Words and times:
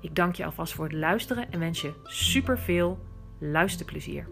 Ik 0.00 0.14
dank 0.14 0.34
je 0.34 0.44
alvast 0.44 0.72
voor 0.72 0.84
het 0.84 0.94
luisteren 0.94 1.50
en 1.50 1.58
wens 1.58 1.80
je 1.80 1.92
super 2.04 2.58
veel 2.58 2.98
luisterplezier. 3.38 4.28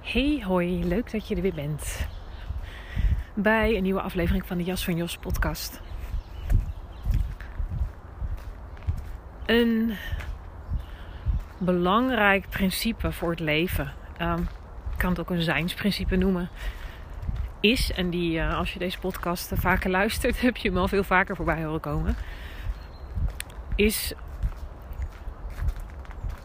Hey 0.00 0.42
hoi, 0.46 0.84
leuk 0.84 1.12
dat 1.12 1.28
je 1.28 1.34
er 1.34 1.42
weer 1.42 1.54
bent. 1.54 2.06
Bij 3.34 3.76
een 3.76 3.82
nieuwe 3.82 4.00
aflevering 4.00 4.46
van 4.46 4.56
de 4.56 4.64
Jas 4.64 4.84
van 4.84 4.96
Jos 4.96 5.16
podcast. 5.16 5.80
Een 9.46 9.94
belangrijk 11.58 12.48
principe 12.48 13.12
voor 13.12 13.30
het 13.30 13.40
leven. 13.40 13.92
Um, 14.20 14.48
ik 14.92 14.98
kan 14.98 15.10
het 15.10 15.20
ook 15.20 15.30
een 15.30 15.42
zijnsprincipe 15.42 16.16
noemen 16.16 16.48
is, 17.64 17.92
en 17.92 18.10
die 18.10 18.38
uh, 18.38 18.58
als 18.58 18.72
je 18.72 18.78
deze 18.78 18.98
podcast 18.98 19.52
vaker 19.54 19.90
luistert, 19.90 20.40
heb 20.40 20.56
je 20.56 20.68
hem 20.68 20.78
al 20.78 20.88
veel 20.88 21.04
vaker 21.04 21.36
voorbij 21.36 21.64
horen 21.64 21.80
komen, 21.80 22.16
is 23.74 24.12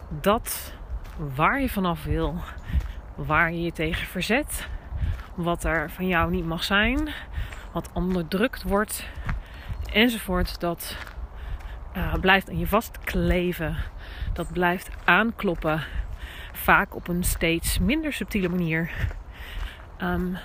dat 0.09 0.73
waar 1.35 1.61
je 1.61 1.69
vanaf 1.69 2.03
wil, 2.03 2.35
waar 3.15 3.51
je 3.51 3.61
je 3.61 3.71
tegen 3.71 4.07
verzet, 4.07 4.67
wat 5.35 5.63
er 5.63 5.89
van 5.89 6.07
jou 6.07 6.31
niet 6.31 6.45
mag 6.45 6.63
zijn, 6.63 7.09
wat 7.71 7.89
onderdrukt 7.93 8.63
wordt, 8.63 9.07
enzovoort, 9.93 10.59
dat 10.59 10.97
uh, 11.97 12.13
blijft 12.13 12.49
aan 12.49 12.59
je 12.59 12.67
vastkleven, 12.67 13.77
dat 14.33 14.51
blijft 14.51 14.89
aankloppen, 15.03 15.83
vaak 16.51 16.95
op 16.95 17.07
een 17.07 17.23
steeds 17.23 17.79
minder 17.79 18.13
subtiele 18.13 18.49
manier. 18.49 18.91
Um, 20.01 20.37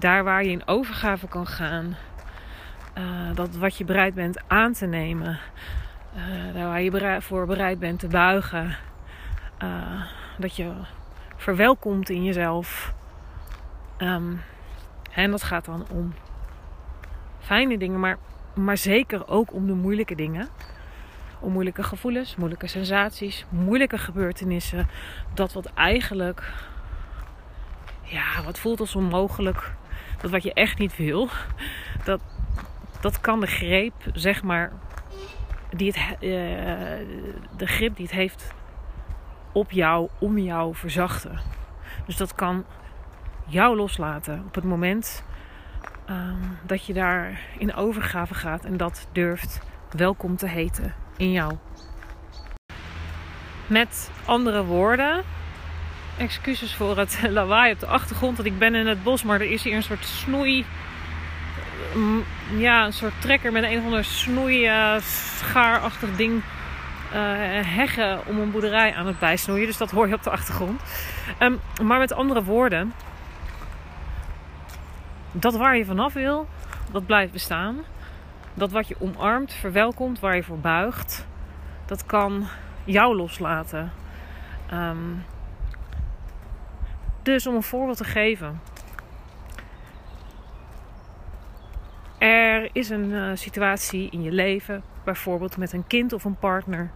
daar 0.00 0.24
waar 0.24 0.44
je 0.44 0.50
in 0.50 0.66
overgave 0.66 1.28
kan 1.28 1.46
gaan. 1.46 1.96
Uh, 2.98 3.34
dat 3.34 3.56
wat 3.56 3.76
je 3.76 3.84
bereid 3.84 4.14
bent 4.14 4.40
aan 4.46 4.72
te 4.72 4.86
nemen. 4.86 5.38
Uh, 6.16 6.54
daar 6.54 6.66
waar 6.66 6.82
je 6.82 7.16
voor 7.20 7.46
bereid 7.46 7.78
bent 7.78 7.98
te 7.98 8.08
buigen. 8.08 8.76
Uh, 9.62 10.02
dat 10.38 10.56
je 10.56 10.72
verwelkomt 11.36 12.10
in 12.10 12.24
jezelf. 12.24 12.94
Um, 13.98 14.40
en 15.12 15.30
dat 15.30 15.42
gaat 15.42 15.64
dan 15.64 15.86
om 15.90 16.14
fijne 17.38 17.78
dingen, 17.78 18.00
maar, 18.00 18.18
maar 18.54 18.76
zeker 18.76 19.28
ook 19.28 19.52
om 19.52 19.66
de 19.66 19.72
moeilijke 19.72 20.14
dingen. 20.14 20.48
Om 21.40 21.52
moeilijke 21.52 21.82
gevoelens, 21.82 22.36
moeilijke 22.36 22.66
sensaties, 22.66 23.46
moeilijke 23.48 23.98
gebeurtenissen. 23.98 24.88
Dat 25.34 25.52
wat 25.52 25.66
eigenlijk, 25.66 26.52
ja, 28.02 28.42
wat 28.44 28.58
voelt 28.58 28.80
als 28.80 28.96
onmogelijk, 28.96 29.72
dat 30.20 30.30
wat 30.30 30.42
je 30.42 30.52
echt 30.52 30.78
niet 30.78 30.96
wil, 30.96 31.28
dat, 32.04 32.20
dat 33.00 33.20
kan 33.20 33.40
de 33.40 33.46
greep, 33.46 33.94
zeg 34.12 34.42
maar, 34.42 34.72
die 35.70 35.92
het, 35.92 35.96
uh, 35.96 36.30
de 37.56 37.66
grip 37.66 37.96
die 37.96 38.06
het 38.06 38.14
heeft 38.14 38.54
op 39.52 39.70
jou, 39.70 40.08
om 40.18 40.38
jou 40.38 40.74
verzachten. 40.74 41.38
Dus 42.06 42.16
dat 42.16 42.34
kan 42.34 42.64
jou 43.46 43.76
loslaten 43.76 44.42
op 44.46 44.54
het 44.54 44.64
moment 44.64 45.24
um, 46.10 46.58
dat 46.66 46.86
je 46.86 46.92
daar 46.92 47.40
in 47.58 47.74
overgave 47.74 48.34
gaat 48.34 48.64
en 48.64 48.76
dat 48.76 49.08
durft 49.12 49.60
welkom 49.90 50.36
te 50.36 50.48
heten 50.48 50.94
in 51.16 51.32
jou. 51.32 51.56
Met 53.66 54.10
andere 54.24 54.64
woorden, 54.64 55.22
excuses 56.20 56.74
voor 56.74 56.98
het 56.98 57.18
lawaai 57.38 57.72
op 57.72 57.80
de 57.80 57.86
achtergrond. 57.86 58.36
Want 58.36 58.48
ik 58.48 58.58
ben 58.58 58.74
in 58.74 58.86
het 58.86 59.02
bos, 59.02 59.22
maar 59.22 59.40
er 59.40 59.50
is 59.50 59.62
hier 59.62 59.74
een 59.74 59.82
soort 59.82 60.04
snoei. 60.04 60.64
Mm, 61.94 62.24
ja, 62.56 62.84
een 62.84 62.92
soort 62.92 63.20
trekker 63.20 63.52
met 63.52 63.64
een 63.64 63.78
of 63.78 63.84
ander 63.84 64.04
snoei 64.04 64.68
uh, 64.68 65.00
schaarachtig 65.00 66.16
ding. 66.16 66.42
Uh, 67.12 67.16
heggen 67.76 68.26
om 68.26 68.38
een 68.38 68.50
boerderij 68.50 68.94
aan 68.94 69.06
het 69.06 69.18
bijsnoeien. 69.18 69.66
Dus 69.66 69.76
dat 69.76 69.90
hoor 69.90 70.08
je 70.08 70.14
op 70.14 70.22
de 70.22 70.30
achtergrond. 70.30 70.80
Um, 71.42 71.60
maar 71.82 71.98
met 71.98 72.12
andere 72.12 72.44
woorden. 72.44 72.92
Dat 75.32 75.56
waar 75.56 75.76
je 75.76 75.84
vanaf 75.84 76.12
wil, 76.12 76.48
dat 76.92 77.06
blijft 77.06 77.32
bestaan. 77.32 77.78
Dat 78.54 78.70
wat 78.70 78.88
je 78.88 78.96
omarmt, 78.98 79.52
verwelkomt, 79.52 80.20
waar 80.20 80.36
je 80.36 80.42
voor 80.42 80.58
buigt. 80.58 81.26
Dat 81.86 82.06
kan 82.06 82.46
jou 82.84 83.16
loslaten. 83.16 83.92
Um, 84.72 85.24
dus 87.22 87.46
om 87.46 87.54
een 87.54 87.62
voorbeeld 87.62 87.96
te 87.96 88.04
geven. 88.04 88.60
Er 92.18 92.70
is 92.72 92.90
een 92.90 93.10
uh, 93.10 93.30
situatie 93.34 94.10
in 94.10 94.22
je 94.22 94.32
leven, 94.32 94.82
bijvoorbeeld 95.04 95.56
met 95.56 95.72
een 95.72 95.86
kind 95.86 96.12
of 96.12 96.24
een 96.24 96.38
partner. 96.38 96.90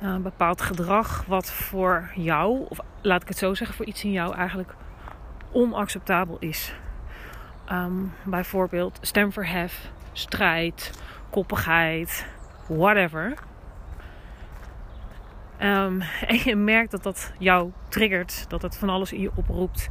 Een 0.00 0.22
bepaald 0.22 0.60
gedrag 0.60 1.24
wat 1.26 1.50
voor 1.50 2.10
jou, 2.14 2.66
of 2.68 2.78
laat 3.00 3.22
ik 3.22 3.28
het 3.28 3.38
zo 3.38 3.54
zeggen, 3.54 3.76
voor 3.76 3.86
iets 3.86 4.04
in 4.04 4.12
jou 4.12 4.34
eigenlijk 4.34 4.74
onacceptabel 5.52 6.36
is. 6.38 6.74
Um, 7.72 8.12
bijvoorbeeld 8.24 8.98
stemverhef, 9.00 9.90
strijd, 10.12 11.02
koppigheid, 11.30 12.26
whatever. 12.66 13.34
Um, 15.62 16.00
en 16.26 16.40
je 16.44 16.56
merkt 16.56 16.90
dat 16.90 17.02
dat 17.02 17.32
jou 17.38 17.70
triggert, 17.88 18.44
dat 18.48 18.62
het 18.62 18.76
van 18.76 18.88
alles 18.88 19.12
in 19.12 19.20
je 19.20 19.30
oproept. 19.34 19.88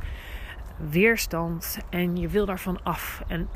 Weerstand 0.77 1.79
en 1.89 2.17
je 2.17 2.27
wil 2.27 2.45
daarvan 2.45 2.83
af. 2.83 3.23
En 3.27 3.49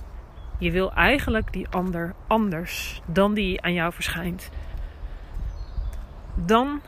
je 0.58 0.72
wil 0.72 0.94
eigenlijk 0.94 1.54
die 1.54 1.68
ander 1.70 2.14
anders 2.28 3.02
dan 3.06 3.34
die 3.34 3.62
aan 3.62 3.74
jou 3.74 3.94
verschijnt. 3.94 4.50
Dan 6.36 6.82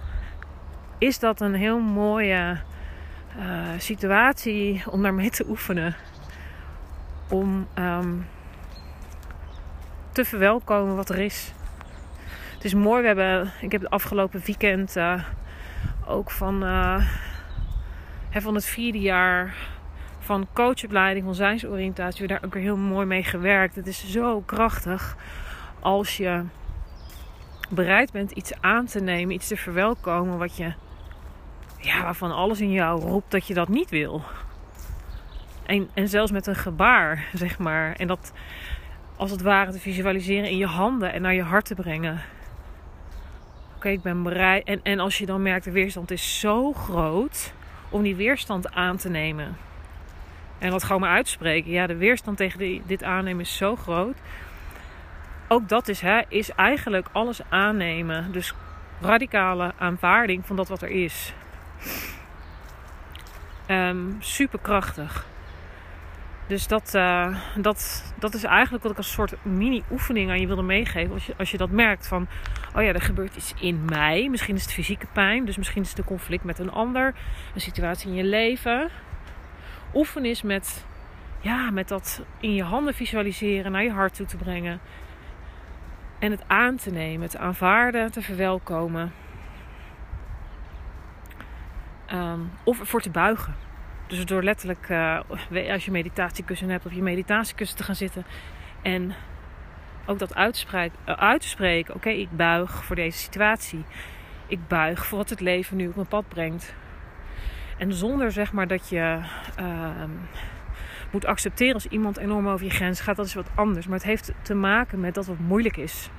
is 0.98 1.20
dat 1.20 1.42
een 1.42 1.54
heel 1.54 1.80
mooie 1.80 2.58
uh, 3.38 3.70
situatie 3.78 4.84
om 4.90 5.02
daarmee 5.02 5.30
te 5.30 5.46
oefenen. 5.48 5.96
Om 7.30 7.68
um, 7.80 8.28
te 10.12 10.26
verwelkomen 10.26 10.96
wat 10.96 11.10
er 11.10 11.20
is 11.20 11.54
is 12.66 12.74
mooi. 12.74 13.02
We 13.02 13.08
hebben, 13.08 13.52
ik 13.62 13.72
heb 13.72 13.82
het 13.82 13.90
afgelopen 13.90 14.42
weekend 14.46 14.98
uh, 14.98 15.24
ook 16.08 16.32
van, 16.32 16.64
uh, 16.64 17.06
van 18.32 18.56
het 18.56 18.66
vierde 18.66 19.00
jaar 19.00 19.56
van 20.20 20.48
coachopleiding, 20.54 21.26
van 21.26 21.36
zijnsoriëntatie, 21.36 22.22
we 22.22 22.28
daar 22.28 22.44
ook 22.46 22.54
weer 22.54 22.64
heel 22.64 22.78
mooi 22.78 23.06
mee 23.06 23.24
gewerkt. 23.24 23.76
Het 23.76 23.88
is 23.88 24.12
zo 24.12 24.42
krachtig 24.42 25.16
als 25.80 26.18
je 26.18 26.44
bereid 27.70 28.12
bent 28.12 28.32
iets 28.32 28.54
aan 28.62 28.86
te 28.86 29.00
nemen, 29.00 29.36
iets 29.36 29.48
te 29.48 29.58
verwelkomen 29.58 30.38
wat 30.38 30.58
je, 30.58 30.74
ja, 31.78 32.02
waarvan 32.02 32.32
alles 32.32 32.62
in 32.62 32.72
jou 32.72 33.02
roept 33.02 33.32
dat 33.32 33.48
je 33.48 33.54
dat 33.54 33.68
niet 33.68 33.90
wil. 33.90 34.22
En, 35.66 35.90
en 35.94 36.08
zelfs 36.08 36.32
met 36.32 36.48
een 36.48 36.56
gebaar, 36.56 37.28
zeg 37.34 37.60
maar. 37.60 37.96
En 37.96 38.08
dat 38.08 38.34
als 39.16 39.32
het 39.32 39.42
ware 39.42 39.72
te 39.72 39.80
visualiseren 39.80 40.50
in 40.50 40.58
je 40.58 40.66
handen 40.66 41.14
en 41.14 41.22
naar 41.22 41.34
je 41.34 41.44
hart 41.44 41.66
te 41.66 41.76
brengen 41.76 42.22
ik 43.92 44.02
ben 44.02 44.24
bereid. 44.24 44.68
En, 44.68 44.80
en 44.84 45.00
als 45.00 45.18
je 45.18 45.26
dan 45.26 45.42
merkt, 45.42 45.66
de 45.66 45.72
weerstand 45.72 46.12
is 46.12 46.40
zo 46.40 46.74
groot 46.74 47.54
om 47.90 48.04
die 48.04 48.16
weerstand 48.16 48.74
aan 48.74 48.98
te 48.98 49.10
nemen. 49.10 49.58
En 50.58 50.70
dat 50.70 50.84
gewoon 50.84 51.02
maar 51.02 51.16
uitspreken. 51.16 51.72
Ja, 51.72 51.88
de 51.88 51.96
weerstand 51.96 52.38
tegen 52.38 52.60
die, 52.60 52.82
dit 52.86 53.04
aannemen 53.04 53.42
is 53.42 53.58
zo 53.58 53.76
groot. 53.76 54.18
ook 55.48 55.70
dat 55.70 55.88
is, 55.88 56.02
hè, 56.02 56.22
is 56.28 56.52
eigenlijk 56.52 57.08
alles 57.12 57.40
aannemen. 57.50 58.32
Dus 58.32 58.54
radicale 59.02 59.74
aanvaarding 59.78 60.46
van 60.46 60.56
dat 60.56 60.68
wat 60.68 60.82
er 60.82 60.90
is. 60.90 61.34
Um, 63.68 64.18
super 64.20 64.60
krachtig. 64.60 65.26
Dus 66.48 66.68
dat, 66.68 66.94
uh, 66.96 67.38
dat, 67.56 68.14
dat 68.20 68.34
is 68.34 68.44
eigenlijk 68.44 68.84
wat 68.84 68.92
ik 68.92 68.98
als 68.98 69.12
soort 69.12 69.36
mini-oefening 69.42 70.30
aan 70.30 70.40
je 70.40 70.48
wilde 70.48 70.62
meegeven. 70.62 71.14
Als 71.14 71.26
je, 71.26 71.34
als 71.38 71.52
je 71.52 71.58
dat 71.58 71.70
merkt 71.70 72.08
van, 72.08 72.28
oh 72.76 72.82
ja, 72.82 72.94
er 72.94 73.02
gebeurt 73.02 73.36
iets 73.36 73.54
in 73.60 73.86
mij. 73.86 74.30
Misschien 74.30 74.56
is 74.56 74.62
het 74.62 74.74
fysieke 74.74 75.08
pijn, 75.14 75.46
dus 75.46 75.58
misschien 75.58 75.82
is 75.82 75.90
het 75.90 75.98
een 75.98 76.06
conflict 76.06 76.44
met 76.44 76.60
een 76.60 76.72
ander. 76.72 77.14
Een 77.54 77.62
situatie 77.62 78.10
in 78.10 78.16
je 78.16 78.24
leven. 78.24 78.90
Oefen 79.94 80.26
is 80.26 80.42
met, 80.42 80.86
ja, 81.40 81.72
met 81.72 81.88
dat 81.88 82.22
in 82.40 82.54
je 82.54 82.64
handen 82.64 82.94
visualiseren, 82.94 83.72
naar 83.72 83.84
je 83.84 83.92
hart 83.92 84.16
toe 84.16 84.26
te 84.26 84.38
brengen. 84.38 84.80
En 86.20 86.32
het 86.32 86.44
aan 86.48 86.76
te 86.76 86.92
nemen, 86.92 87.30
te 87.30 87.38
aanvaarden, 87.38 88.12
te 88.12 88.22
verwelkomen. 88.22 89.14
Um, 92.14 92.52
of 92.64 92.80
ervoor 92.80 93.02
te 93.02 93.10
buigen. 93.10 93.56
Dus 94.08 94.26
door 94.26 94.44
letterlijk, 94.44 94.90
uh, 94.90 95.20
als 95.72 95.86
je 95.86 95.92
meditatiekussen 95.92 96.70
hebt, 96.70 96.86
op 96.86 96.92
je 96.92 97.02
meditatiekussen 97.02 97.78
te 97.78 97.84
gaan 97.84 97.96
zitten. 97.96 98.26
En 98.82 99.14
ook 100.06 100.20
dat 100.20 100.36
uh, 100.36 100.42
uit 101.06 101.42
te 101.42 101.48
spreken. 101.48 101.96
Oké, 101.96 102.10
ik 102.10 102.32
buig 102.32 102.84
voor 102.84 102.96
deze 102.96 103.18
situatie. 103.18 103.84
Ik 104.48 104.68
buig 104.68 105.06
voor 105.06 105.18
wat 105.18 105.30
het 105.30 105.40
leven 105.40 105.78
nu 105.78 105.88
op 105.88 105.96
mijn 105.96 106.08
pad 106.08 106.28
brengt. 106.28 106.74
En 107.78 107.94
zonder 107.94 108.32
zeg 108.32 108.54
maar 108.54 108.68
dat 108.68 108.90
je 108.90 109.20
uh, 109.60 110.04
moet 111.12 111.26
accepteren 111.26 111.74
als 111.74 111.88
iemand 111.88 112.18
enorm 112.18 112.48
over 112.48 112.66
je 112.66 112.72
grens 112.72 113.00
gaat, 113.00 113.16
dat 113.16 113.26
is 113.26 113.34
wat 113.34 113.50
anders. 113.56 113.86
Maar 113.86 113.98
het 113.98 114.08
heeft 114.08 114.32
te 114.42 114.54
maken 114.54 115.00
met 115.00 115.14
dat 115.14 115.26
wat 115.26 115.40
moeilijk 115.40 115.78
is. 115.78 116.10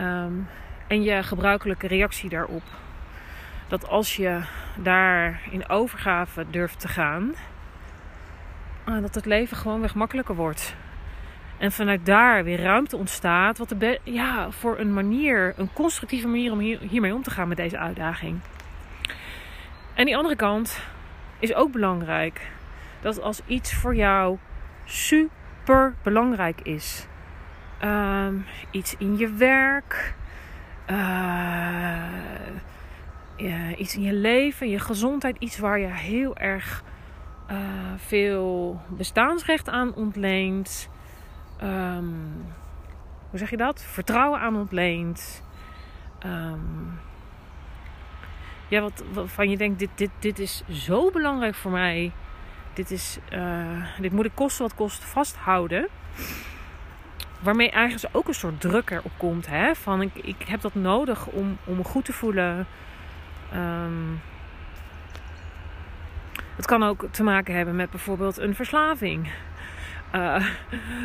Um, 0.00 0.48
en 0.86 1.02
je 1.02 1.22
gebruikelijke 1.22 1.86
reactie 1.86 2.30
daarop 2.30 2.62
dat 3.68 3.88
als 3.88 4.16
je 4.16 4.40
daar 4.76 5.40
in 5.50 5.68
overgave 5.68 6.46
durft 6.50 6.80
te 6.80 6.88
gaan, 6.88 7.34
ah, 8.84 9.02
dat 9.02 9.14
het 9.14 9.26
leven 9.26 9.56
gewoon 9.56 9.80
weer 9.80 9.92
makkelijker 9.94 10.34
wordt. 10.34 10.74
En 11.58 11.72
vanuit 11.72 12.06
daar 12.06 12.44
weer 12.44 12.60
ruimte 12.60 12.96
ontstaat. 12.96 13.58
Wat 13.58 13.68
de 13.68 14.00
ja, 14.02 14.50
voor 14.50 14.78
een 14.78 14.92
manier, 14.92 15.54
een 15.56 15.72
constructieve 15.72 16.28
manier 16.28 16.52
om 16.52 16.58
hier, 16.58 16.78
hiermee 16.80 17.14
om 17.14 17.22
te 17.22 17.30
gaan 17.30 17.48
met 17.48 17.56
deze 17.56 17.78
uitdaging. 17.78 18.40
En 19.94 20.04
die 20.04 20.16
andere 20.16 20.36
kant 20.36 20.80
is 21.38 21.54
ook 21.54 21.72
belangrijk. 21.72 22.50
Dat 23.00 23.20
als 23.20 23.40
iets 23.46 23.74
voor 23.74 23.94
jou 23.94 24.38
super 24.84 25.94
belangrijk 26.02 26.60
is. 26.60 27.06
Ehm, 27.78 28.34
iets 28.70 28.96
in 28.98 29.18
je 29.18 29.32
werk. 29.32 30.14
Uh, 30.90 31.94
iets 33.76 33.96
in 33.96 34.02
je 34.02 34.12
leven, 34.12 34.68
je 34.68 34.78
gezondheid, 34.78 35.36
iets 35.38 35.58
waar 35.58 35.78
je 35.78 35.86
heel 35.86 36.36
erg 36.36 36.82
uh, 37.50 37.58
veel 37.96 38.80
bestaansrecht 38.88 39.68
aan 39.68 39.94
ontleent. 39.94 40.88
Um, 41.62 42.44
hoe 43.30 43.38
zeg 43.38 43.50
je 43.50 43.56
dat? 43.56 43.82
Vertrouwen 43.82 44.40
aan 44.40 44.56
ontleent. 44.56 45.42
Um, 46.26 46.98
ja, 48.68 48.80
wat, 48.80 49.04
wat, 49.12 49.30
van 49.30 49.50
je 49.50 49.56
denkt, 49.56 49.78
dit, 49.78 49.90
dit, 49.94 50.10
dit 50.18 50.38
is 50.38 50.62
zo 50.70 51.10
belangrijk 51.10 51.54
voor 51.54 51.70
mij. 51.70 52.12
Dit, 52.72 52.90
is, 52.90 53.18
uh, 53.32 53.86
dit 54.00 54.12
moet 54.12 54.24
ik 54.24 54.34
kosten 54.34 54.62
wat 54.62 54.74
kost 54.74 55.04
vasthouden. 55.04 55.88
Waarmee 57.40 57.70
eigenlijk 57.70 58.16
ook 58.16 58.28
een 58.28 58.34
soort 58.34 58.60
druk 58.60 58.90
erop 58.90 59.12
komt. 59.16 59.46
Hè? 59.46 59.74
Van 59.74 60.02
ik, 60.02 60.14
ik 60.14 60.42
heb 60.42 60.60
dat 60.60 60.74
nodig 60.74 61.26
om, 61.26 61.58
om 61.64 61.76
me 61.76 61.84
goed 61.84 62.04
te 62.04 62.12
voelen. 62.12 62.66
Um, 63.54 64.20
het 66.56 66.66
kan 66.66 66.82
ook 66.82 67.04
te 67.10 67.22
maken 67.22 67.54
hebben 67.54 67.76
met 67.76 67.90
bijvoorbeeld 67.90 68.38
een 68.38 68.54
verslaving. 68.54 69.28
Uh, 70.14 70.46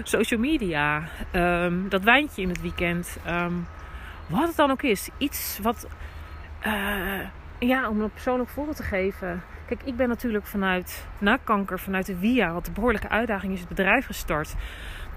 social 0.03 0.39
media. 0.39 1.03
Um, 1.33 1.89
dat 1.89 2.03
wijntje 2.03 2.41
in 2.41 2.49
het 2.49 2.61
weekend. 2.61 3.17
Um, 3.27 3.67
wat 4.27 4.47
het 4.47 4.55
dan 4.55 4.71
ook 4.71 4.81
is. 4.81 5.09
Iets 5.17 5.59
wat. 5.61 5.87
Uh, 6.67 7.19
ja, 7.59 7.89
om 7.89 8.01
een 8.01 8.11
persoonlijk 8.11 8.49
voorbeeld 8.49 8.77
te 8.77 8.83
geven. 8.83 9.43
Kijk, 9.67 9.83
ik 9.83 9.95
ben 9.95 10.07
natuurlijk 10.07 10.45
vanuit 10.45 11.07
na 11.17 11.37
kanker, 11.43 11.79
vanuit 11.79 12.05
de 12.05 12.17
VIA, 12.17 12.53
wat 12.53 12.67
een 12.67 12.73
behoorlijke 12.73 13.09
uitdaging 13.09 13.53
is, 13.53 13.59
het 13.59 13.69
bedrijf 13.69 14.05
gestart 14.05 14.55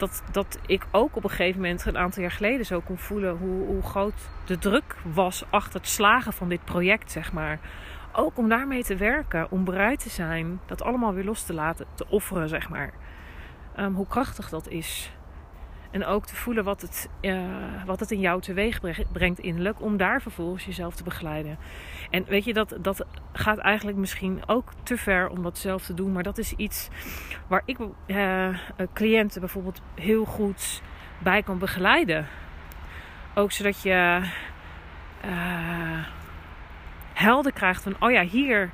dat, 0.03 0.23
dat 0.33 0.59
ik 0.67 0.87
ook 0.91 1.17
op 1.17 1.25
een 1.25 1.31
gegeven 1.31 1.61
moment, 1.61 1.87
een 1.87 1.99
aantal 1.99 2.23
jaar 2.23 2.31
geleden, 2.31 2.67
zo 2.67 2.81
kon 2.81 2.99
voelen 2.99 3.37
hoe, 3.37 3.67
hoe 3.67 3.83
groot 3.83 4.31
de 4.45 4.59
druk 4.59 4.97
was 5.15 5.45
achter 5.51 5.81
het 5.81 5.89
slagen 5.89 6.33
van 6.33 6.49
dit 6.49 6.65
project, 6.65 7.11
zeg 7.11 7.33
maar. 7.33 7.59
Ook 8.13 8.39
om 8.39 8.49
daarmee 8.49 8.83
te 8.85 8.97
werken, 8.97 9.51
om 9.51 9.65
bereid 9.65 10.03
te 10.03 10.09
zijn 10.09 10.61
dat 10.67 10.83
allemaal 10.83 11.15
weer 11.15 11.25
los 11.25 11.43
te 11.43 11.55
laten, 11.55 11.87
te 11.95 12.07
offeren, 12.09 12.49
zeg 12.49 12.69
maar. 12.69 12.93
Um, 13.77 13.95
hoe 13.95 14.07
krachtig 14.07 14.49
dat 14.49 14.69
is. 14.69 15.13
En 15.93 16.05
ook 16.05 16.27
te 16.27 16.37
voelen 16.37 16.65
wat 16.65 16.81
het, 16.81 17.09
uh, 17.21 17.85
wat 17.87 18.01
het 18.01 18.11
in 18.11 18.21
jou 18.21 18.41
teweeg 18.41 18.81
brengt 19.13 19.39
innerlijk. 19.39 19.81
Om 19.81 19.97
daar 19.97 20.23
vervolgens 20.23 20.65
jezelf 20.65 20.95
te 20.95 21.03
begeleiden. 21.03 21.59
En 22.11 22.25
weet 22.25 22.45
je, 22.45 22.53
dat, 22.53 22.77
dat 22.81 23.05
gaat 23.33 23.59
eigenlijk 23.59 23.99
misschien 23.99 24.43
ook 24.47 24.73
te 24.83 24.97
ver 24.97 25.29
om 25.29 25.43
dat 25.43 25.59
zelf 25.59 25.85
te 25.85 25.95
doen. 25.95 26.13
Maar 26.13 26.23
dat 26.23 26.39
is 26.39 26.53
iets 26.53 26.89
waar 27.47 27.63
ik 27.65 27.79
uh, 28.07 28.49
cliënten 28.93 29.41
bijvoorbeeld 29.41 29.83
heel 29.95 30.25
goed 30.25 30.83
bij 31.19 31.43
kan 31.43 31.59
begeleiden. 31.59 32.27
Ook 33.35 33.53
zodat 33.53 33.83
je 33.83 34.21
uh, 35.25 36.05
helder 37.13 37.53
krijgt 37.53 37.83
van, 37.83 37.97
oh 37.99 38.11
ja, 38.11 38.23
hier 38.23 38.71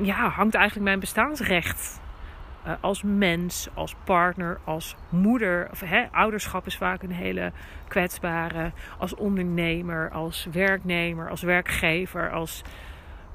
ja, 0.00 0.28
hangt 0.28 0.54
eigenlijk 0.54 0.86
mijn 0.86 1.00
bestaansrecht 1.00 2.00
uh, 2.66 2.72
als 2.80 3.02
mens, 3.02 3.68
als 3.74 3.94
partner, 4.04 4.60
als 4.64 4.96
moeder. 5.08 5.68
Of, 5.70 5.80
hè, 5.80 6.06
ouderschap 6.10 6.66
is 6.66 6.76
vaak 6.76 7.02
een 7.02 7.12
hele 7.12 7.52
kwetsbare. 7.88 8.72
Als 8.98 9.14
ondernemer, 9.14 10.10
als 10.10 10.48
werknemer, 10.52 11.30
als 11.30 11.42
werkgever, 11.42 12.30
als 12.30 12.62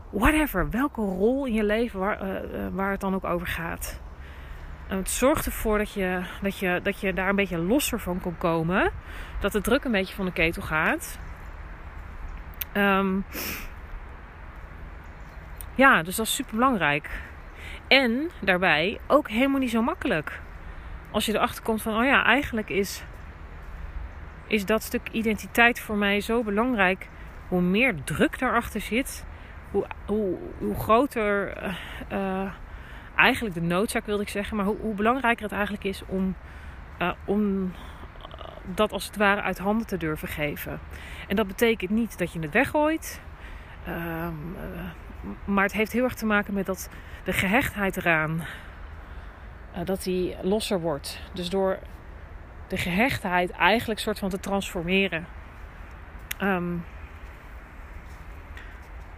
whatever. 0.10 0.70
Welke 0.70 1.02
rol 1.02 1.46
in 1.46 1.54
je 1.54 1.64
leven 1.64 2.00
waar, 2.00 2.22
uh, 2.24 2.40
waar 2.72 2.92
het 2.92 3.02
dan 3.02 3.16
ook 3.16 3.26
over 3.26 3.48
gaat. 3.48 4.00
En 4.88 4.98
het 4.98 5.10
zorgt 5.10 5.46
ervoor 5.46 5.78
dat 5.78 5.94
je, 5.94 6.22
dat, 6.42 6.60
je, 6.60 6.80
dat 6.84 7.00
je 7.00 7.14
daar 7.14 7.30
een 7.30 7.36
beetje 7.36 7.58
losser 7.58 8.00
van 8.00 8.22
kan 8.22 8.38
komen. 8.38 8.92
Dat 9.40 9.52
de 9.52 9.62
druk 9.62 9.84
een 9.84 9.92
beetje 9.92 10.16
van 10.16 10.26
de 10.26 10.32
ketel 10.32 10.62
gaat. 10.62 11.20
Um, 12.74 13.26
ja, 15.76 16.04
dus 16.04 16.16
dat 16.16 16.26
is 16.26 16.36
super 16.36 16.56
belangrijk. 16.56 17.10
En 17.88 18.30
daarbij 18.42 19.00
ook 19.08 19.30
helemaal 19.30 19.60
niet 19.60 19.70
zo 19.70 19.82
makkelijk. 19.82 20.40
Als 21.12 21.26
je 21.26 21.34
erachter 21.34 21.64
komt 21.64 21.82
van, 21.82 21.98
oh 21.98 22.06
ja, 22.06 22.24
eigenlijk 22.24 22.70
is, 22.70 23.04
is 24.48 24.66
dat 24.66 24.84
stuk 24.84 25.10
identiteit 25.12 25.80
voor 25.80 25.96
mij 25.96 26.22
zo 26.22 26.44
belangrijk. 26.44 27.08
Hoe 27.48 27.62
meer 27.62 28.04
druk 28.04 28.40
daarachter 28.40 28.82
zit, 28.82 29.26
hoe, 29.72 29.86
hoe, 30.06 30.38
hoe 30.58 30.76
groter 30.76 31.58
uh, 32.12 32.52
eigenlijk 33.16 33.56
de 33.56 33.62
noodzaak 33.62 34.06
wilde 34.06 34.22
ik 34.22 34.30
zeggen, 34.30 34.58
maar 34.58 34.66
hoe, 34.66 34.78
hoe 34.78 34.96
belangrijker 34.96 35.44
het 35.44 35.52
eigenlijk 35.54 35.84
is 35.84 36.04
om, 36.08 36.36
uh, 37.02 37.12
om 37.26 37.72
dat 38.66 38.92
als 38.92 39.06
het 39.06 39.16
ware 39.16 39.42
uit 39.42 39.58
handen 39.58 39.88
te 39.88 39.98
durven 39.98 40.28
geven. 40.28 40.80
En 41.28 41.36
dat 41.36 41.48
betekent 41.48 41.92
niet 41.92 42.18
dat 42.18 42.34
je 42.34 42.40
het 42.40 42.52
weggooit. 42.52 43.22
Uh, 43.88 44.28
maar 45.46 45.64
het 45.64 45.74
heeft 45.74 45.92
heel 45.92 46.04
erg 46.04 46.14
te 46.14 46.26
maken 46.26 46.54
met 46.54 46.66
dat 46.66 46.90
de 47.24 47.34
gehechtheid 47.34 47.98
eraan, 47.98 48.46
uh, 49.76 49.86
dat 49.86 50.04
die 50.04 50.36
losser 50.42 50.80
wordt. 50.80 51.22
Dus 51.34 51.50
door 51.50 51.80
de 52.68 52.78
gehechtheid 52.78 53.52
eigenlijk 53.52 54.00
soort 54.00 54.20
van 54.20 54.30
te 54.30 54.40
transformeren. 54.40 55.26
Um, 56.42 56.84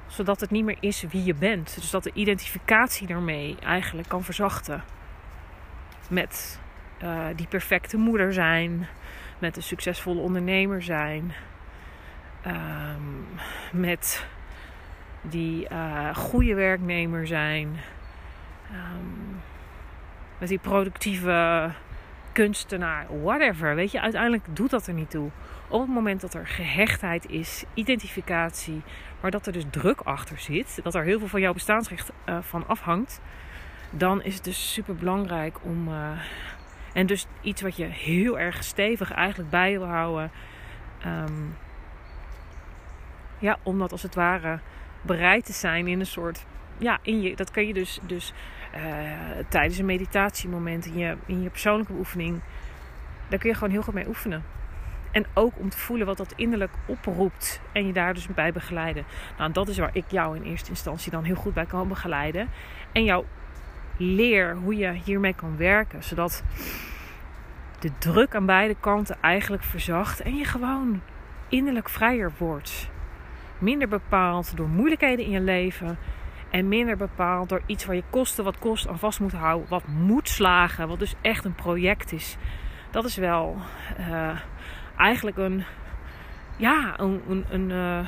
zodat 0.08 0.40
het 0.40 0.52
niet 0.52 0.66
meer 0.66 0.78
is 0.80 1.04
wie 1.10 1.24
je 1.24 1.34
bent. 1.34 1.76
Dus 1.76 1.90
dat 1.90 2.04
de 2.04 2.12
identificatie 2.14 3.08
daarmee 3.08 3.58
eigenlijk 3.60 4.08
kan 4.08 4.24
verzachten. 4.24 4.84
Met 6.10 6.60
uh, 7.04 7.26
die 7.36 7.48
perfecte 7.48 7.98
moeder 7.98 8.34
zijn. 8.34 8.88
Met 9.40 9.56
een 9.56 9.64
succesvolle 9.64 10.20
ondernemer 10.22 10.84
zijn. 10.84 11.34
Um, 12.48 13.26
met 13.72 14.26
die 15.22 15.68
uh, 15.72 16.16
goede 16.16 16.54
werknemer 16.54 17.28
zijn. 17.28 17.68
Um, 18.72 19.42
met 20.38 20.50
die 20.50 20.60
productieve 20.60 21.70
kunstenaar, 22.32 23.06
whatever. 23.24 23.76
Weet 23.76 23.92
je, 23.92 24.02
uiteindelijk 24.02 24.44
doet 24.56 24.70
dat 24.70 24.88
er 24.88 24.94
niet 24.94 25.10
toe. 25.10 25.30
Op 25.68 25.82
het 25.82 25.90
moment 25.90 26.22
dat 26.22 26.34
er 26.34 26.48
gehechtheid 26.48 27.30
is, 27.30 27.64
identificatie, 27.74 28.82
maar 29.22 29.32
dat 29.32 29.46
er 29.46 29.54
dus 29.54 29.64
druk 29.70 30.02
achter 30.02 30.40
zit, 30.40 30.80
dat 30.84 30.96
er 30.96 31.04
heel 31.04 31.20
veel 31.20 31.28
van 31.28 31.42
jouw 31.42 31.54
bestaansrecht 31.54 32.12
uh, 32.26 32.38
van 32.42 32.68
afhangt, 32.68 33.22
dan 33.90 34.24
is 34.24 34.36
het 34.36 34.44
dus 34.44 34.74
super 34.74 34.96
belangrijk 34.96 35.58
om 35.62 35.88
uh, 35.88 36.10
En 36.94 37.06
dus 37.06 37.26
iets 37.42 37.62
wat 37.62 37.76
je 37.76 37.86
heel 37.86 38.40
erg 38.40 38.64
stevig 38.64 39.12
eigenlijk 39.12 39.50
bij 39.50 39.80
wil 39.80 39.88
houden. 39.88 40.32
Ehm, 41.02 41.44
ja, 43.40 43.58
om 43.64 43.80
dat 43.80 43.92
als 43.92 44.02
het 44.02 44.16
ware 44.16 44.60
bereid 45.02 45.46
te 45.46 45.54
zijn 45.54 45.88
in 45.88 46.00
een 46.00 46.06
soort. 46.06 46.46
Ja, 46.78 47.00
in 47.02 47.22
je, 47.22 47.36
dat 47.36 47.52
kan 47.52 47.68
je 47.68 47.74
dus, 47.74 48.00
dus 48.06 48.34
uh, 48.76 48.82
tijdens 49.48 49.78
een 49.78 49.86
meditatiemoment, 49.86 50.86
in 50.86 50.98
je, 50.98 51.18
in 51.26 51.42
je 51.42 51.50
persoonlijke 51.50 51.94
oefening. 51.94 52.42
Daar 53.28 53.40
kun 53.40 53.50
je 53.50 53.56
gewoon 53.56 53.72
heel 53.72 53.82
goed 53.82 53.94
mee 53.94 54.08
oefenen. 54.08 54.44
En 55.12 55.26
ook 55.34 55.60
om 55.60 55.70
te 55.70 55.78
voelen 55.78 56.06
wat 56.06 56.18
dat 56.18 56.34
innerlijk 56.36 56.72
oproept. 56.86 57.62
En 57.72 57.88
je 57.88 57.94
daar 57.94 58.14
dus 58.14 58.28
bij 58.28 58.52
begeleiden. 58.52 59.06
Nou, 59.38 59.52
dat 59.52 59.68
is 59.68 59.78
waar 59.78 59.90
ik 59.94 60.06
jou 60.08 60.36
in 60.36 60.44
eerste 60.44 60.70
instantie 60.70 61.12
dan 61.12 61.24
heel 61.24 61.36
goed 61.36 61.54
bij 61.54 61.66
kan 61.66 61.88
begeleiden. 61.88 62.50
En 62.92 63.04
jou 63.04 63.26
leer 63.98 64.56
hoe 64.56 64.78
je 64.78 64.92
hiermee 64.92 65.34
kan 65.34 65.58
werken. 65.58 66.04
Zodat 66.04 66.44
de 67.80 67.92
druk 67.98 68.36
aan 68.36 68.46
beide 68.46 68.76
kanten 68.80 69.18
eigenlijk 69.22 69.64
verzacht. 69.64 70.22
En 70.22 70.36
je 70.36 70.46
gewoon 70.46 71.02
innerlijk 71.48 71.90
vrijer 71.90 72.32
wordt. 72.38 72.90
Minder 73.60 73.88
bepaald 73.88 74.58
door 74.58 74.68
moeilijkheden 74.68 75.26
in 75.26 75.32
je 75.32 75.42
leven. 75.42 75.98
En 76.50 76.68
minder 76.68 76.98
bepaald 76.98 77.50
door 77.50 77.62
iets 77.66 77.86
waar 77.86 77.96
je 77.96 78.04
kosten 78.10 78.44
wat 78.44 78.60
kost 78.60 78.88
aan 78.88 79.00
vast 79.00 79.20
moet 79.20 79.32
houden. 79.32 79.70
Wat 79.70 79.88
moet 79.88 80.30
slagen. 80.30 80.88
Wat 80.88 81.00
dus 81.00 81.16
echt 81.22 81.46
een 81.46 81.56
project 81.56 82.12
is. 82.12 82.38
Dat 82.92 83.06
is 83.06 83.16
wel 83.16 83.58
uh, 84.00 84.40
eigenlijk 84.98 85.38
een, 85.38 85.64
ja, 86.58 87.00
een, 87.00 87.22
een, 87.28 87.46
een, 87.50 87.70
uh, 87.70 88.08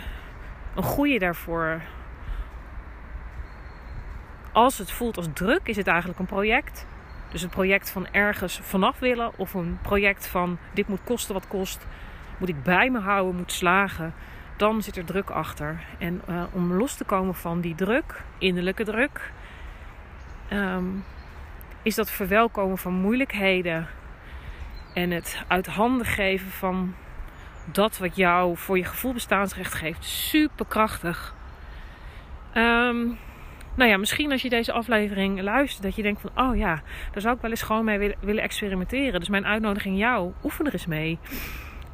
een 0.76 0.84
goede 0.84 1.20
daarvoor. 1.20 1.82
Als 4.52 4.78
het 4.78 4.92
voelt 4.92 5.18
als 5.18 5.28
druk, 5.34 5.68
is 5.68 5.76
het 5.76 5.88
eigenlijk 5.88 6.20
een 6.20 6.26
project. 6.26 6.88
Dus 7.32 7.42
een 7.42 7.50
project 7.50 7.92
van 7.92 8.08
ergens 8.12 8.60
vanaf 8.64 9.00
willen. 9.00 9.32
Of 9.38 9.54
een 9.54 9.80
project 9.82 10.28
van 10.28 10.58
dit 10.74 10.88
moet 10.88 11.04
kosten 11.04 11.34
wat 11.34 11.48
kost. 11.48 11.88
Moet 12.38 12.50
ik 12.50 12.64
bij 12.64 12.90
me 12.90 13.00
houden, 13.00 13.36
moet 13.36 13.52
slagen. 13.52 14.14
Dan 14.62 14.82
zit 14.82 14.98
er 14.98 15.06
druk 15.06 15.30
achter. 15.30 15.84
En 15.98 16.22
uh, 16.30 16.44
om 16.52 16.74
los 16.74 16.96
te 16.96 17.04
komen 17.04 17.36
van 17.36 17.62
die 17.62 17.76
druk, 17.76 18.22
innerlijke 18.38 18.84
druk, 18.84 19.32
um, 20.54 21.04
is 21.82 21.96
dat 21.96 22.12
verwelkomen 22.12 22.78
van 22.78 22.94
moeilijkheden 22.94 23.88
en 24.94 25.12
het 25.12 25.44
uit 25.48 25.68
handen 25.68 26.06
geven 26.06 26.52
van 26.52 26.94
dat 27.66 27.98
wat 27.98 28.16
jou 28.16 28.58
voor 28.58 28.78
je 28.78 28.86
gevoel 28.86 29.14
bestaansrecht 29.14 29.74
geeft. 29.74 30.06
Super 30.06 30.66
krachtig. 30.66 31.36
Um, 32.58 33.18
nou 33.76 33.90
ja, 33.90 33.98
misschien 33.98 34.32
als 34.32 34.42
je 34.42 34.50
deze 34.50 34.72
aflevering 34.72 35.42
luistert, 35.42 35.84
dat 35.84 35.96
je 35.96 36.02
denkt 36.02 36.22
van, 36.22 36.50
oh 36.50 36.58
ja, 36.58 36.82
daar 37.12 37.22
zou 37.22 37.36
ik 37.36 37.42
wel 37.42 37.52
eens 37.52 37.62
gewoon 37.62 37.86
mee 37.86 37.98
willen, 37.98 38.18
willen 38.20 38.44
experimenteren. 38.44 39.20
Dus 39.20 39.30
mijn 39.30 39.46
uitnodiging 39.46 39.98
jou, 39.98 40.32
oefen 40.44 40.66
er 40.66 40.74
eens 40.74 40.86
mee. 40.86 41.20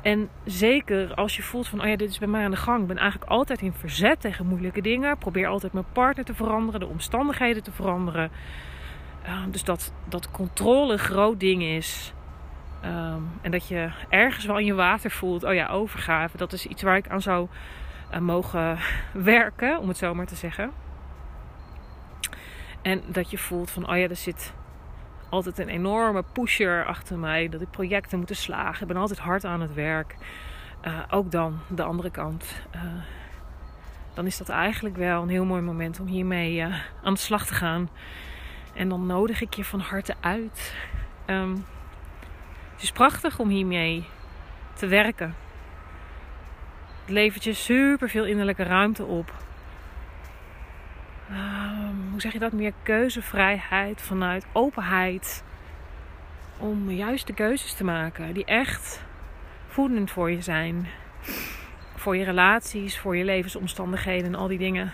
En 0.07 0.29
zeker 0.45 1.13
als 1.13 1.35
je 1.35 1.43
voelt 1.43 1.67
van, 1.67 1.81
oh 1.81 1.87
ja, 1.87 1.95
dit 1.95 2.09
is 2.09 2.17
bij 2.17 2.27
mij 2.27 2.43
aan 2.43 2.51
de 2.51 2.57
gang. 2.57 2.81
Ik 2.81 2.87
ben 2.87 2.97
eigenlijk 2.97 3.31
altijd 3.31 3.61
in 3.61 3.73
verzet 3.73 4.21
tegen 4.21 4.47
moeilijke 4.47 4.81
dingen. 4.81 5.17
Probeer 5.17 5.47
altijd 5.47 5.73
mijn 5.73 5.85
partner 5.93 6.25
te 6.25 6.33
veranderen, 6.33 6.79
de 6.79 6.87
omstandigheden 6.87 7.63
te 7.63 7.71
veranderen. 7.71 8.31
Uh, 9.25 9.43
dus 9.51 9.63
dat, 9.63 9.93
dat 10.09 10.31
controle 10.31 10.93
een 10.93 10.99
groot 10.99 11.39
ding 11.39 11.63
is. 11.63 12.13
Um, 12.85 13.29
en 13.41 13.51
dat 13.51 13.67
je 13.67 13.89
ergens 14.09 14.45
wel 14.45 14.57
in 14.57 14.65
je 14.65 14.73
water 14.73 15.11
voelt, 15.11 15.43
oh 15.43 15.53
ja, 15.53 15.67
overgave. 15.67 16.37
Dat 16.37 16.53
is 16.53 16.65
iets 16.65 16.81
waar 16.81 16.97
ik 16.97 17.09
aan 17.09 17.21
zou 17.21 17.47
uh, 18.13 18.19
mogen 18.19 18.77
werken, 19.33 19.79
om 19.79 19.87
het 19.87 19.97
zo 19.97 20.13
maar 20.13 20.27
te 20.27 20.35
zeggen. 20.35 20.71
En 22.81 23.03
dat 23.07 23.31
je 23.31 23.37
voelt 23.37 23.71
van, 23.71 23.89
oh 23.89 23.97
ja, 23.97 24.07
er 24.07 24.15
zit 24.15 24.53
altijd 25.29 25.59
een 25.59 25.69
enorme 25.69 26.23
pusher 26.31 26.85
achter 26.85 27.17
mij. 27.17 27.49
Dat 27.49 27.61
ik 27.61 27.71
projecten 27.71 28.17
moeten 28.17 28.35
slagen. 28.35 28.81
Ik 28.81 28.87
ben 28.87 28.97
altijd 28.97 29.19
hard 29.19 29.45
aan 29.45 29.61
het 29.61 29.73
werk. 29.73 30.15
Uh, 30.85 30.99
ook 31.09 31.31
dan, 31.31 31.59
de 31.67 31.83
andere 31.83 32.09
kant. 32.09 32.61
Uh, 32.75 32.81
dan 34.13 34.25
is 34.25 34.37
dat 34.37 34.49
eigenlijk 34.49 34.95
wel 34.97 35.21
een 35.21 35.29
heel 35.29 35.45
mooi 35.45 35.61
moment 35.61 35.99
om 35.99 36.07
hiermee 36.07 36.55
uh, 36.55 36.75
aan 37.03 37.13
de 37.13 37.19
slag 37.19 37.45
te 37.45 37.53
gaan. 37.53 37.89
En 38.73 38.89
dan 38.89 39.05
nodig 39.05 39.41
ik 39.41 39.53
je 39.53 39.65
van 39.65 39.79
harte 39.79 40.15
uit. 40.19 40.75
Um, 41.25 41.65
het 42.73 42.81
is 42.81 42.91
prachtig 42.91 43.39
om 43.39 43.49
hiermee 43.49 44.05
te 44.73 44.87
werken. 44.87 45.35
Het 47.01 47.09
levert 47.09 47.43
je 47.43 47.53
super 47.53 48.09
veel 48.09 48.25
innerlijke 48.25 48.63
ruimte 48.63 49.03
op. 49.03 49.33
Um, 51.31 51.66
hoe 52.17 52.25
zeg 52.25 52.35
je 52.35 52.47
dat? 52.49 52.51
Meer 52.51 52.73
keuzevrijheid 52.83 54.01
vanuit 54.01 54.45
openheid. 54.51 55.43
Om 56.57 56.91
juist 56.91 57.27
de 57.27 57.33
keuzes 57.33 57.73
te 57.73 57.83
maken 57.83 58.33
die 58.33 58.45
echt 58.45 59.03
voedend 59.67 60.11
voor 60.11 60.31
je 60.31 60.41
zijn. 60.41 60.87
Voor 61.95 62.17
je 62.17 62.23
relaties, 62.23 62.99
voor 62.99 63.17
je 63.17 63.23
levensomstandigheden 63.23 64.25
en 64.25 64.35
al 64.35 64.47
die 64.47 64.57
dingen. 64.57 64.93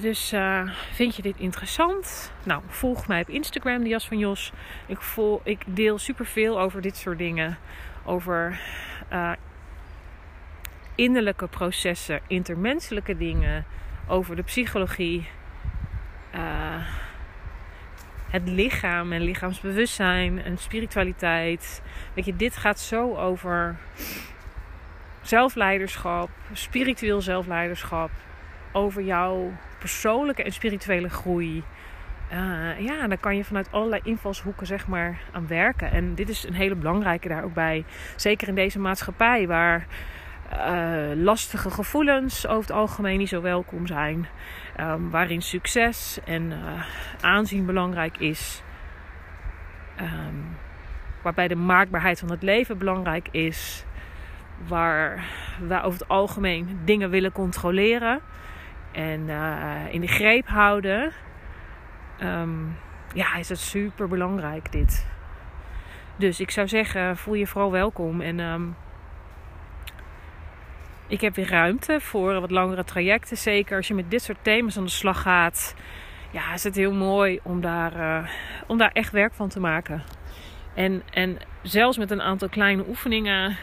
Dus 0.00 0.32
uh, 0.32 0.70
vind 0.92 1.16
je 1.16 1.22
dit 1.22 1.36
interessant? 1.38 2.32
Nou, 2.42 2.62
volg 2.66 3.06
mij 3.06 3.20
op 3.20 3.28
Instagram, 3.28 3.82
de 3.82 3.88
Jas 3.88 4.08
van 4.08 4.18
Jos. 4.18 4.52
Ik, 4.86 5.00
vol, 5.00 5.40
ik 5.44 5.62
deel 5.66 5.98
superveel 5.98 6.60
over 6.60 6.80
dit 6.80 6.96
soort 6.96 7.18
dingen. 7.18 7.58
Over 8.04 8.60
uh, 9.12 9.32
innerlijke 10.94 11.46
processen, 11.46 12.20
intermenselijke 12.26 13.16
dingen. 13.16 13.64
Over 14.08 14.36
de 14.36 14.42
psychologie. 14.42 15.28
Uh, 16.34 16.86
het 18.30 18.48
lichaam 18.48 19.12
en 19.12 19.20
lichaamsbewustzijn 19.20 20.42
en 20.42 20.58
spiritualiteit. 20.58 21.82
Weet 22.14 22.24
je, 22.24 22.36
dit 22.36 22.56
gaat 22.56 22.80
zo 22.80 23.16
over 23.16 23.76
zelfleiderschap, 25.22 26.30
spiritueel 26.52 27.20
zelfleiderschap. 27.20 28.10
Over 28.72 29.02
jouw 29.02 29.52
persoonlijke 29.78 30.42
en 30.42 30.52
spirituele 30.52 31.08
groei. 31.08 31.62
Uh, 32.32 32.80
ja, 32.80 33.06
dan 33.06 33.20
kan 33.20 33.36
je 33.36 33.44
vanuit 33.44 33.72
allerlei 33.72 34.00
invalshoeken 34.04 34.66
zeg 34.66 34.86
maar 34.86 35.20
aan 35.32 35.46
werken. 35.46 35.90
En 35.90 36.14
dit 36.14 36.28
is 36.28 36.44
een 36.46 36.54
hele 36.54 36.74
belangrijke 36.74 37.28
daar 37.28 37.44
ook 37.44 37.54
bij. 37.54 37.84
Zeker 38.16 38.48
in 38.48 38.54
deze 38.54 38.78
maatschappij 38.78 39.46
waar 39.46 39.86
lastige 41.14 41.70
gevoelens 41.70 42.46
over 42.46 42.60
het 42.60 42.70
algemeen 42.70 43.18
niet 43.18 43.28
zo 43.28 43.40
welkom 43.40 43.86
zijn. 43.86 44.26
Um, 44.80 45.10
waarin 45.10 45.42
succes 45.42 46.18
en 46.24 46.42
uh, 46.50 46.84
aanzien 47.20 47.66
belangrijk 47.66 48.18
is. 48.18 48.62
Um, 50.00 50.56
waarbij 51.22 51.48
de 51.48 51.54
maakbaarheid 51.54 52.18
van 52.18 52.30
het 52.30 52.42
leven 52.42 52.78
belangrijk 52.78 53.28
is. 53.30 53.84
Waar 54.66 55.24
we 55.60 55.82
over 55.82 56.00
het 56.00 56.08
algemeen 56.08 56.80
dingen 56.84 57.10
willen 57.10 57.32
controleren 57.32 58.20
en 58.92 59.28
uh, 59.28 59.80
in 59.90 60.00
de 60.00 60.06
greep 60.06 60.46
houden. 60.46 61.12
Um, 62.22 62.76
ja, 63.14 63.34
is 63.34 63.48
het 63.48 63.58
super 63.58 64.08
belangrijk 64.08 64.72
dit. 64.72 65.06
Dus 66.16 66.40
ik 66.40 66.50
zou 66.50 66.68
zeggen, 66.68 67.16
voel 67.16 67.34
je 67.34 67.46
vooral 67.46 67.70
welkom. 67.70 68.20
En 68.20 68.38
ik 71.06 71.20
heb 71.20 71.34
weer 71.34 71.48
ruimte 71.48 72.00
voor 72.00 72.40
wat 72.40 72.50
langere 72.50 72.84
trajecten. 72.84 73.36
Zeker 73.36 73.76
als 73.76 73.88
je 73.88 73.94
met 73.94 74.10
dit 74.10 74.22
soort 74.22 74.38
thema's 74.42 74.76
aan 74.76 74.84
de 74.84 74.90
slag 74.90 75.22
gaat. 75.22 75.74
Ja, 76.30 76.52
is 76.52 76.64
het 76.64 76.74
heel 76.74 76.92
mooi 76.92 77.40
om 77.42 77.60
daar, 77.60 77.96
uh, 77.96 78.28
om 78.66 78.78
daar 78.78 78.92
echt 78.92 79.12
werk 79.12 79.34
van 79.34 79.48
te 79.48 79.60
maken. 79.60 80.02
En, 80.74 81.02
en 81.10 81.38
zelfs 81.62 81.98
met 81.98 82.10
een 82.10 82.22
aantal 82.22 82.48
kleine 82.48 82.84
oefeningen 82.88 83.56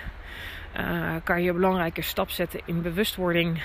uh, 0.80 1.16
kan 1.24 1.42
je 1.42 1.50
een 1.50 1.56
belangrijke 1.56 2.02
stap 2.02 2.30
zetten 2.30 2.62
in 2.66 2.82
bewustwording 2.82 3.62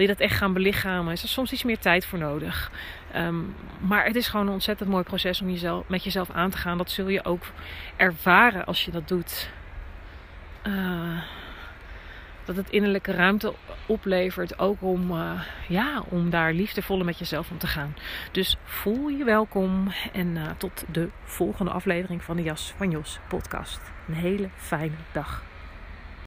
wil 0.00 0.08
je 0.08 0.14
dat 0.14 0.20
echt 0.20 0.36
gaan 0.36 0.52
belichamen, 0.52 1.12
is 1.12 1.22
er 1.22 1.28
soms 1.28 1.52
iets 1.52 1.62
meer 1.62 1.78
tijd 1.78 2.06
voor 2.06 2.18
nodig. 2.18 2.70
Um, 3.16 3.54
maar 3.78 4.04
het 4.04 4.16
is 4.16 4.28
gewoon 4.28 4.46
een 4.46 4.52
ontzettend 4.52 4.88
mooi 4.88 5.02
proces 5.04 5.40
om 5.40 5.50
jezelf, 5.50 5.88
met 5.88 6.04
jezelf 6.04 6.30
aan 6.30 6.50
te 6.50 6.56
gaan. 6.56 6.78
Dat 6.78 6.90
zul 6.90 7.08
je 7.08 7.24
ook 7.24 7.42
ervaren 7.96 8.64
als 8.64 8.84
je 8.84 8.90
dat 8.90 9.08
doet. 9.08 9.50
Uh, 10.66 11.22
dat 12.54 12.64
het 12.64 12.74
innerlijke 12.74 13.12
ruimte 13.12 13.54
oplevert. 13.86 14.58
Ook 14.58 14.82
om, 14.82 15.10
uh, 15.10 15.42
ja, 15.68 16.02
om 16.08 16.30
daar 16.30 16.52
liefdevoller 16.52 17.04
met 17.04 17.18
jezelf 17.18 17.50
om 17.50 17.58
te 17.58 17.66
gaan. 17.66 17.94
Dus 18.32 18.56
voel 18.64 19.08
je 19.08 19.24
welkom. 19.24 19.92
En 20.12 20.26
uh, 20.26 20.50
tot 20.58 20.84
de 20.92 21.08
volgende 21.24 21.70
aflevering 21.70 22.24
van 22.24 22.36
de 22.36 22.42
Jas 22.42 22.72
van 22.76 22.90
Jos 22.90 23.18
podcast. 23.28 23.80
Een 24.08 24.14
hele 24.14 24.48
fijne 24.56 24.96
dag. 25.12 25.49